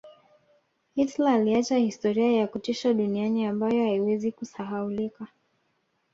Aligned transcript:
Hitler 0.95 1.29
aliacha 1.33 1.77
historia 1.77 2.31
ya 2.31 2.47
kutisha 2.47 2.93
duniani 2.93 3.45
ambayo 3.45 3.83
haiwezi 3.83 4.31
kusahaulika 4.31 5.27